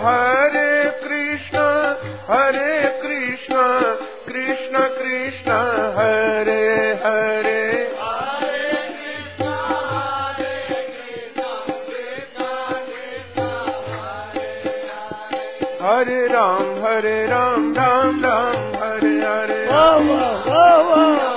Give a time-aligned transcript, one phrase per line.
[0.00, 3.64] Hare Krishna, Hare Krishna,
[4.24, 5.58] Krishna Krishna,
[5.96, 7.60] Hare Hare.
[15.80, 19.68] Hare Ram, Hare Ram, Ram Ram, Hare Hare.
[19.68, 21.29] Wow, wow, wow, wow.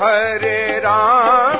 [0.00, 1.51] हरे राम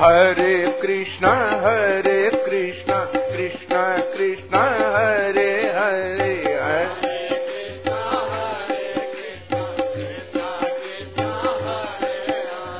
[0.00, 1.30] हरे कृष्ण
[1.62, 3.78] हरे कृष्ण कृष्ण
[4.12, 4.58] कृष्ण
[4.94, 6.34] हरे हरे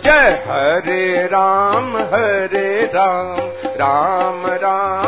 [0.04, 3.36] जय हरे राम हरे राम
[3.82, 5.07] राम राम।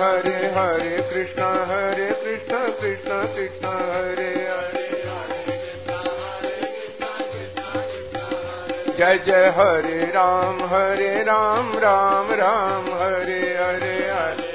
[0.00, 4.86] हरे हरे कृष्ण हरे कृष्ण कृष्ण कृष्ण, हरे हरे
[8.98, 14.50] जय जय हरे राम हरे राम राम राम हरे हरे हरे।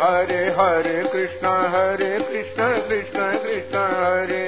[0.00, 4.47] हरे हरे कृष्ण हरे कृष्ण कृष्ण कृष्ण, हरे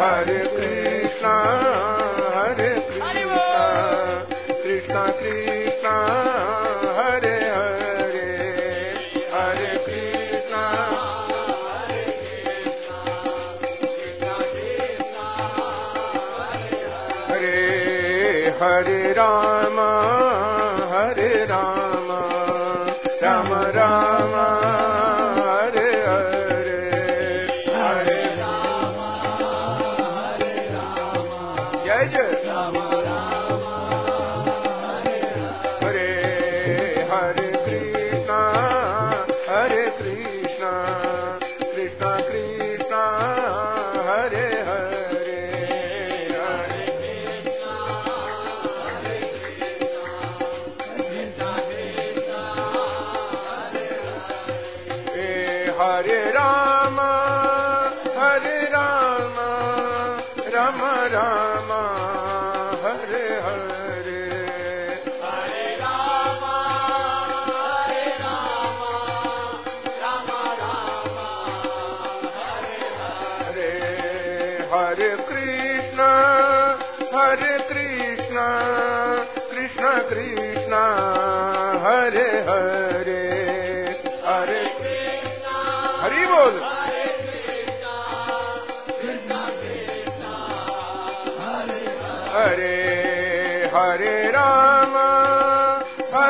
[0.00, 1.30] हरे कृष्ण
[2.34, 2.68] हरे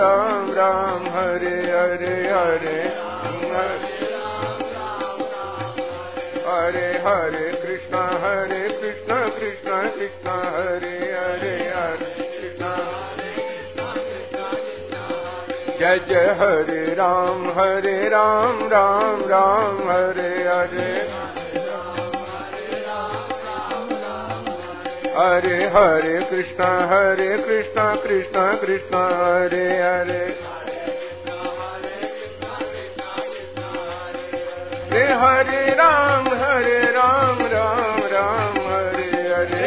[0.00, 2.76] राम राम हरे हरे हरे
[6.46, 12.70] हरे हरे कृष्ण हरे कृष्ण कृष्ण कृष्ण हरे हरे हरे कृष्ण
[15.80, 20.90] जय जय हरे राम हरे राम राम राम हरे हरे
[25.20, 30.22] हरे हरे कृष्ण हरे कृष्ण कृष्ण कृष्ण, हरे हरे।
[34.90, 39.66] हरे हरे राम हरे राम राम राम, हरे हरे।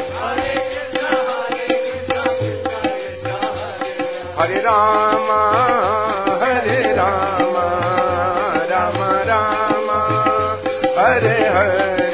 [4.39, 5.49] हरे राम
[11.57, 12.08] हरे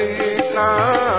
[0.00, 1.09] Krishna,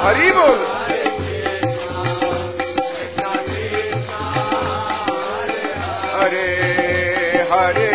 [0.00, 0.60] Hari Bol.
[6.16, 6.48] Hare
[7.50, 7.89] Hare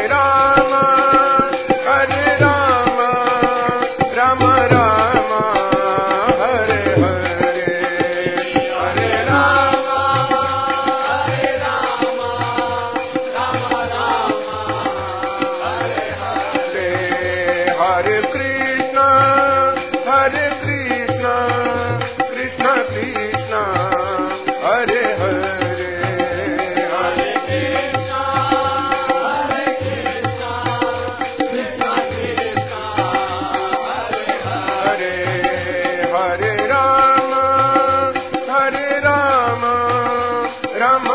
[40.85, 41.14] Rama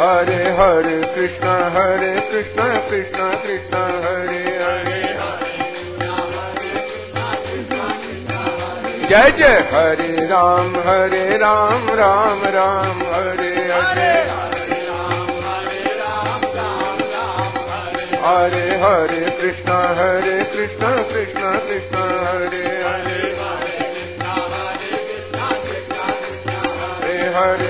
[0.00, 5.00] Hare Hare Krishna, Hare Krishna, Krishna Krishna, Hare Hare.
[9.10, 14.12] जय जय हरे राम हरे राम राम राम हरे हरे
[18.24, 23.20] हरे हरे कृष्ण हरे कृष्ण कृष्ण कृष्ण हरे हरे
[27.36, 27.69] हरे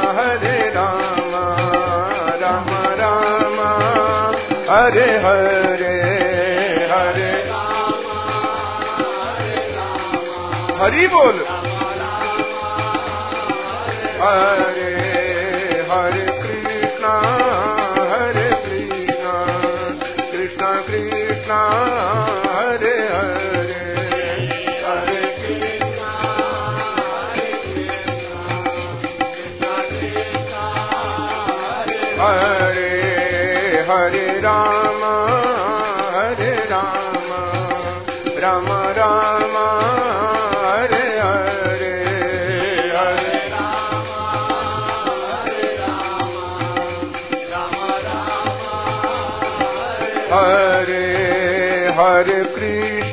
[4.81, 5.95] हरे हरे
[6.91, 7.31] हरे।
[10.75, 11.45] हरि बोल।
[14.21, 14.91] हरे
[15.91, 17.13] हरे कृष्णा
[18.11, 19.45] हरे Krishna
[20.31, 22.00] Krishna Krishna.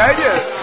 [0.00, 0.59] ideas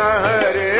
[0.00, 0.79] नहरे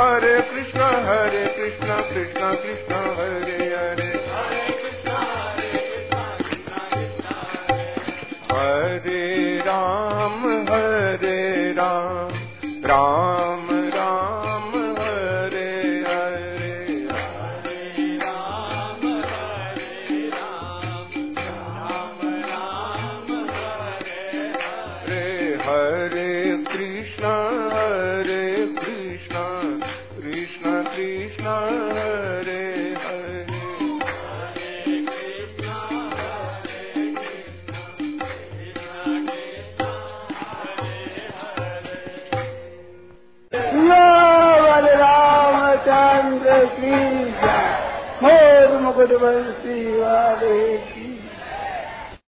[0.00, 0.59] हरे कृष्ण